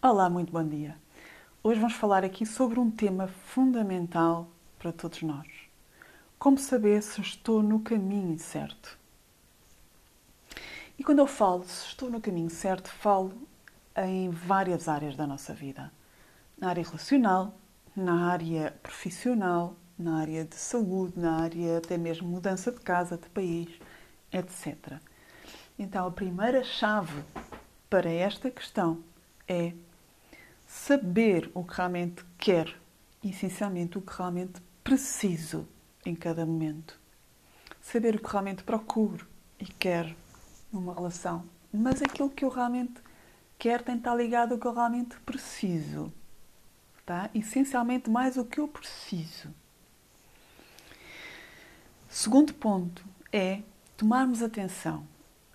Olá, 0.00 0.30
muito 0.30 0.52
bom 0.52 0.64
dia. 0.64 0.96
Hoje 1.60 1.80
vamos 1.80 1.96
falar 1.96 2.22
aqui 2.22 2.46
sobre 2.46 2.78
um 2.78 2.88
tema 2.88 3.26
fundamental 3.26 4.48
para 4.78 4.92
todos 4.92 5.22
nós. 5.22 5.48
Como 6.38 6.56
saber 6.56 7.02
se 7.02 7.20
estou 7.20 7.64
no 7.64 7.80
caminho 7.80 8.38
certo? 8.38 8.96
E 10.96 11.02
quando 11.02 11.18
eu 11.18 11.26
falo 11.26 11.64
se 11.64 11.88
estou 11.88 12.08
no 12.08 12.20
caminho 12.20 12.48
certo, 12.48 12.88
falo 12.88 13.32
em 13.96 14.30
várias 14.30 14.86
áreas 14.86 15.16
da 15.16 15.26
nossa 15.26 15.52
vida. 15.52 15.90
Na 16.56 16.68
área 16.68 16.84
relacional, 16.84 17.52
na 17.96 18.30
área 18.30 18.78
profissional, 18.80 19.74
na 19.98 20.20
área 20.20 20.44
de 20.44 20.54
saúde, 20.54 21.18
na 21.18 21.40
área 21.40 21.78
até 21.78 21.98
mesmo 21.98 22.28
mudança 22.28 22.70
de 22.70 22.78
casa, 22.78 23.18
de 23.18 23.28
país, 23.30 23.68
etc. 24.32 25.00
Então, 25.76 26.06
a 26.06 26.10
primeira 26.12 26.62
chave 26.62 27.20
para 27.90 28.08
esta 28.08 28.48
questão 28.48 29.02
é 29.48 29.72
saber 30.68 31.50
o 31.54 31.64
que 31.64 31.74
realmente 31.74 32.22
quero 32.36 32.76
e, 33.24 33.30
essencialmente, 33.30 33.96
o 33.96 34.02
que 34.02 34.14
realmente 34.14 34.60
preciso 34.84 35.66
em 36.04 36.14
cada 36.14 36.44
momento. 36.44 37.00
Saber 37.80 38.14
o 38.14 38.18
que 38.18 38.30
realmente 38.30 38.62
procuro 38.62 39.26
e 39.58 39.64
quero 39.64 40.14
numa 40.70 40.94
relação. 40.94 41.48
Mas 41.72 42.02
aquilo 42.02 42.28
que 42.28 42.44
eu 42.44 42.50
realmente 42.50 43.00
quero 43.58 43.82
tem 43.82 43.94
de 43.94 44.02
estar 44.02 44.14
ligado 44.14 44.52
ao 44.52 44.58
que 44.58 44.66
eu 44.66 44.74
realmente 44.74 45.18
preciso. 45.20 46.12
Tá? 47.06 47.30
Essencialmente, 47.34 48.10
mais 48.10 48.36
o 48.36 48.44
que 48.44 48.60
eu 48.60 48.68
preciso. 48.68 49.48
Segundo 52.06 52.52
ponto 52.52 53.02
é 53.32 53.62
tomarmos 53.96 54.42
atenção 54.42 55.06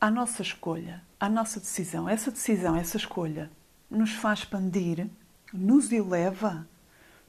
à 0.00 0.10
nossa 0.10 0.42
escolha, 0.42 1.02
à 1.20 1.28
nossa 1.28 1.60
decisão. 1.60 2.08
Essa 2.08 2.32
decisão, 2.32 2.76
essa 2.76 2.96
escolha 2.96 3.50
nos 3.90 4.12
faz 4.12 4.40
expandir, 4.40 5.08
nos 5.52 5.92
eleva, 5.92 6.66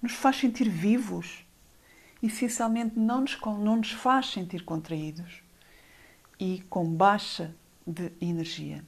nos 0.00 0.12
faz 0.12 0.36
sentir 0.36 0.68
vivos, 0.68 1.44
essencialmente 2.22 2.98
não 2.98 3.22
nos, 3.22 3.38
não 3.40 3.76
nos 3.76 3.92
faz 3.92 4.30
sentir 4.30 4.64
contraídos 4.64 5.42
e 6.38 6.62
com 6.68 6.86
baixa 6.86 7.54
de 7.86 8.12
energia. 8.20 8.84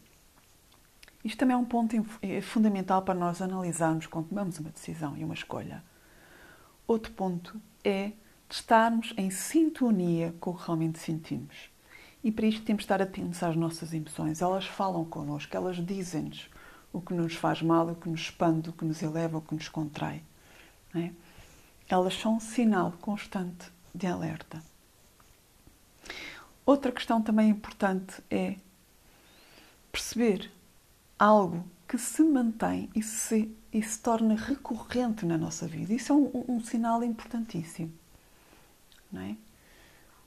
Isto 1.25 1.39
também 1.39 1.55
é 1.55 1.59
um 1.59 1.65
ponto 1.65 1.97
é 2.23 2.41
fundamental 2.41 3.03
para 3.03 3.15
nós 3.15 3.43
analisarmos 3.43 4.07
quando 4.07 4.29
tomamos 4.29 4.59
uma 4.59 4.71
decisão 4.71 5.17
e 5.17 5.25
uma 5.25 5.35
escolha. 5.35 5.83
Outro 6.87 7.13
ponto 7.13 7.61
é 7.83 8.13
estarmos 8.49 9.13
em 9.17 9.29
sintonia 9.29 10.35
com 10.39 10.53
o 10.53 10.57
que 10.57 10.65
realmente 10.65 11.01
sentimos. 11.01 11.69
E 12.23 12.31
para 12.31 12.47
isto 12.47 12.65
temos 12.65 12.83
de 12.83 12.85
estar 12.85 13.03
atentos 13.03 13.43
às 13.43 13.57
nossas 13.57 13.93
emoções. 13.93 14.41
Elas 14.41 14.67
falam 14.67 15.05
connosco, 15.05 15.57
elas 15.57 15.85
dizem-nos 15.85 16.49
o 16.93 17.01
que 17.01 17.13
nos 17.13 17.35
faz 17.35 17.63
mal, 17.63 17.89
o 17.89 17.95
que 17.95 18.09
nos 18.09 18.21
expande, 18.21 18.71
o 18.71 18.73
que 18.73 18.85
nos 18.85 19.03
eleva, 19.03 19.39
o 19.39 19.43
que 19.43 19.55
nos 19.55 19.69
contrai. 19.69 20.23
É? 20.95 21.11
Elas 21.89 22.15
são 22.15 22.37
um 22.37 22.41
sinal 22.41 22.93
constante 23.01 23.71
de 23.95 24.07
alerta. 24.07 24.63
Outra 26.65 26.91
questão 26.91 27.23
também 27.23 27.51
importante 27.51 28.23
é 28.31 28.57
perceber 29.93 30.51
algo 31.19 31.65
que 31.87 31.97
se 31.97 32.23
mantém 32.23 32.91
e 32.95 33.03
se, 33.03 33.55
e 33.73 33.83
se 33.83 34.01
torna 34.01 34.35
recorrente 34.35 35.25
na 35.25 35.39
nossa 35.39 35.67
vida. 35.69 35.95
Isso 35.95 36.13
é 36.13 36.17
um, 36.17 36.45
um 36.49 36.65
sinal 36.65 37.05
importantíssimo. 37.05 37.93
Não 39.13 39.23
é? 39.23 39.37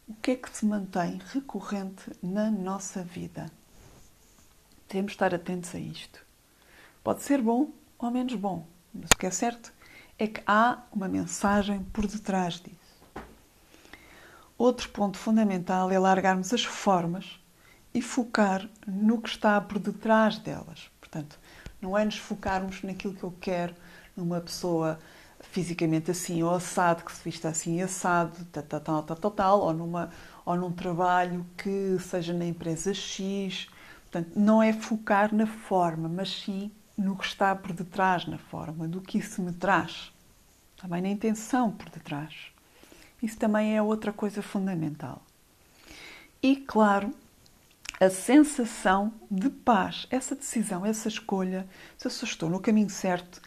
O 0.07 0.13
que 0.15 0.31
é 0.31 0.35
que 0.35 0.49
se 0.49 0.65
mantém 0.65 1.19
recorrente 1.33 2.09
na 2.23 2.49
nossa 2.49 3.03
vida? 3.03 3.51
Temos 4.87 5.11
de 5.11 5.15
estar 5.15 5.35
atentos 5.35 5.75
a 5.75 5.79
isto. 5.79 6.25
Pode 7.09 7.23
ser 7.23 7.41
bom 7.41 7.71
ou 7.97 8.11
menos 8.11 8.35
bom, 8.35 8.67
mas 8.93 9.09
o 9.09 9.17
que 9.17 9.25
é 9.25 9.31
certo 9.31 9.73
é 10.19 10.27
que 10.27 10.43
há 10.45 10.83
uma 10.93 11.07
mensagem 11.07 11.81
por 11.85 12.05
detrás 12.05 12.61
disso. 12.61 13.25
Outro 14.55 14.87
ponto 14.89 15.17
fundamental 15.17 15.89
é 15.89 15.97
largarmos 15.97 16.53
as 16.53 16.63
formas 16.63 17.39
e 17.95 17.99
focar 17.99 18.69
no 18.85 19.19
que 19.19 19.27
está 19.27 19.59
por 19.59 19.79
detrás 19.79 20.37
delas. 20.37 20.91
Portanto, 21.01 21.39
não 21.81 21.97
é 21.97 22.05
nos 22.05 22.19
focarmos 22.19 22.83
naquilo 22.83 23.15
que 23.15 23.23
eu 23.23 23.33
quero, 23.41 23.73
numa 24.15 24.39
pessoa 24.39 24.99
fisicamente 25.39 26.11
assim 26.11 26.43
ou 26.43 26.53
assado, 26.53 27.03
que 27.03 27.11
se 27.11 27.23
vista 27.23 27.49
assim 27.49 27.81
assado, 27.81 28.45
tal, 28.51 28.61
tal, 28.61 28.81
tal, 28.81 29.15
tal, 29.15 29.31
tal, 29.31 29.59
ou, 29.61 29.73
numa, 29.73 30.11
ou 30.45 30.55
num 30.55 30.71
trabalho 30.71 31.43
que 31.57 31.97
seja 31.97 32.33
na 32.33 32.45
empresa 32.45 32.93
X. 32.93 33.67
Portanto, 34.01 34.33
não 34.35 34.61
é 34.61 34.71
focar 34.71 35.33
na 35.33 35.47
forma, 35.47 36.07
mas 36.07 36.43
sim 36.43 36.71
no 36.99 37.15
que 37.15 37.25
está 37.25 37.55
por 37.55 37.71
detrás 37.71 38.25
na 38.27 38.37
forma, 38.37 38.87
do 38.87 38.99
que 38.99 39.17
isso 39.17 39.41
me 39.41 39.53
traz. 39.53 40.11
Também 40.75 41.01
na 41.01 41.09
intenção 41.09 41.71
por 41.71 41.89
detrás. 41.89 42.33
Isso 43.23 43.37
também 43.37 43.75
é 43.75 43.81
outra 43.81 44.11
coisa 44.11 44.41
fundamental. 44.41 45.21
E, 46.43 46.57
claro, 46.57 47.13
a 47.99 48.09
sensação 48.09 49.13
de 49.31 49.49
paz, 49.49 50.07
essa 50.09 50.35
decisão, 50.35 50.85
essa 50.85 51.07
escolha, 51.07 51.67
se 51.97 52.05
eu 52.05 52.11
estou 52.11 52.49
no 52.49 52.59
caminho 52.59 52.89
certo, 52.89 53.41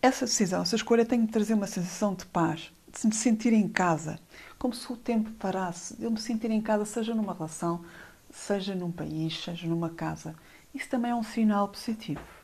essa 0.00 0.24
decisão, 0.24 0.62
essa 0.62 0.76
escolha 0.76 1.04
tem 1.04 1.26
que 1.26 1.32
trazer 1.32 1.54
uma 1.54 1.66
sensação 1.66 2.14
de 2.14 2.26
paz, 2.26 2.72
de 2.92 3.06
me 3.06 3.14
sentir 3.14 3.52
em 3.52 3.68
casa, 3.68 4.18
como 4.58 4.74
se 4.74 4.92
o 4.92 4.96
tempo 4.96 5.30
parasse, 5.32 5.96
de 5.96 6.04
eu 6.04 6.10
me 6.10 6.20
sentir 6.20 6.50
em 6.50 6.60
casa, 6.60 6.84
seja 6.84 7.14
numa 7.14 7.34
relação, 7.34 7.84
seja 8.30 8.74
num 8.74 8.90
país, 8.90 9.42
seja 9.42 9.66
numa 9.66 9.90
casa. 9.90 10.34
Isso 10.72 10.88
também 10.88 11.10
é 11.10 11.14
um 11.14 11.22
sinal 11.22 11.68
positivo. 11.68 12.43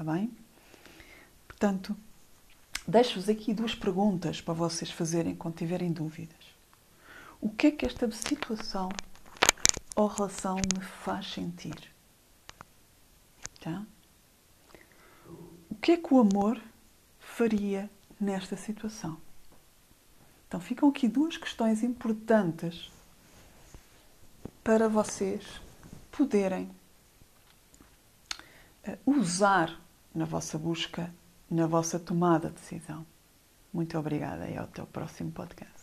Está 0.00 0.14
bem? 0.14 0.34
Portanto, 1.46 1.94
deixo-vos 2.88 3.28
aqui 3.28 3.52
duas 3.52 3.74
perguntas 3.74 4.40
para 4.40 4.54
vocês 4.54 4.90
fazerem 4.90 5.36
quando 5.36 5.56
tiverem 5.56 5.92
dúvidas. 5.92 6.38
O 7.38 7.50
que 7.50 7.66
é 7.66 7.70
que 7.70 7.84
esta 7.84 8.10
situação 8.10 8.88
ou 9.94 10.06
relação 10.06 10.56
me 10.56 10.82
faz 10.82 11.30
sentir? 11.30 11.92
Tá? 13.60 13.84
O 15.68 15.74
que 15.74 15.92
é 15.92 15.96
que 15.98 16.14
o 16.14 16.20
amor 16.20 16.58
faria 17.18 17.90
nesta 18.18 18.56
situação? 18.56 19.20
Então 20.48 20.60
ficam 20.60 20.88
aqui 20.88 21.08
duas 21.08 21.36
questões 21.36 21.82
importantes 21.82 22.90
para 24.64 24.88
vocês 24.88 25.60
poderem 26.10 26.70
eh, 28.82 28.96
usar 29.04 29.78
na 30.14 30.24
vossa 30.24 30.58
busca, 30.58 31.12
na 31.50 31.66
vossa 31.66 31.98
tomada 31.98 32.48
de 32.48 32.54
decisão. 32.54 33.06
Muito 33.72 33.98
obrigada 33.98 34.48
e 34.48 34.56
até 34.56 34.82
o 34.82 34.86
próximo 34.86 35.30
podcast. 35.30 35.79